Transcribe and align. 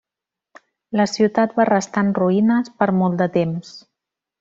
La 1.01 1.05
ciutat 1.11 1.53
va 1.61 1.67
restar 1.71 2.05
en 2.09 2.11
ruïnes 2.23 2.75
per 2.83 2.91
molt 3.05 3.23
de 3.25 3.33
temps. 3.41 3.75